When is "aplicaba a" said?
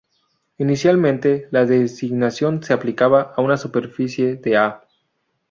2.73-3.41